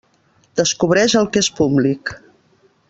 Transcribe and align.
Descobreix 0.61 1.15
el 1.21 1.31
que 1.37 1.45
és 1.47 1.51
públic. 1.61 2.15